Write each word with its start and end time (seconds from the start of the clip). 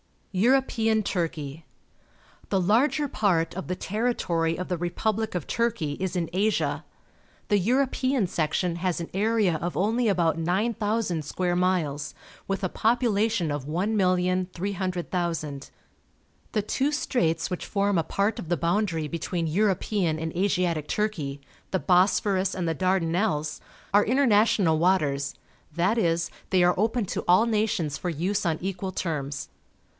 EUROPEAN 0.33 1.03
TURKEY 1.03 1.55
0*t<^ 1.57 1.59
r 1.59 1.63
The 2.49 2.59
larger 2.61 3.07
part 3.09 3.53
of 3.53 3.67
the 3.67 3.75
territory 3.75 4.57
of 4.57 4.67
the 4.67 4.77
republic 4.79 5.35
of 5.35 5.45
Turkey 5.45 5.93
is 5.99 6.15
in 6.15 6.27
Asia. 6.33 6.83
The 7.49 7.59
European 7.59 8.25
section 8.27 8.77
has 8.77 8.99
an 8.99 9.09
area 9.13 9.57
of 9.57 9.75
only 9.77 10.07
about 10.07 10.39
9,000 10.39 11.23
square 11.25 11.55
miles, 11.55 12.15
with 12.47 12.63
a 12.63 12.69
population 12.69 13.51
of 13.51 13.65
1,300,000. 13.67 15.69
The 16.53 16.61
two 16.63 16.91
straits 16.93 17.49
which 17.51 17.65
form 17.65 17.97
a 17.97 18.03
part 18.03 18.39
of 18.39 18.47
the 18.49 18.57
boundary 18.57 19.07
between 19.09 19.47
European 19.47 20.17
and 20.17 20.33
Asiatic 20.35 20.87
Turkey— 20.87 21.41
the 21.71 21.79
Bosphorus 21.79 22.55
and 22.55 22.67
the 22.67 22.73
Dardanelles— 22.73 23.59
are 23.93 24.03
international 24.05 24.79
waters, 24.79 25.35
that 25.75 25.97
is, 25.99 26.31
they 26.51 26.63
are 26.63 26.73
open 26.77 27.05
to 27.07 27.23
all 27.27 27.45
nations 27.45 27.97
for 27.97 28.09
use 28.09 28.45
on 28.45 28.57
equal 28.61 28.91
terms. 28.93 29.49